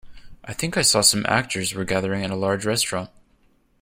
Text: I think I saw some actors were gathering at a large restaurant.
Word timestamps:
I 0.43 0.53
think 0.53 0.77
I 0.77 0.81
saw 0.81 1.01
some 1.01 1.27
actors 1.29 1.75
were 1.75 1.85
gathering 1.85 2.23
at 2.25 2.31
a 2.31 2.35
large 2.35 2.65
restaurant. 2.65 3.11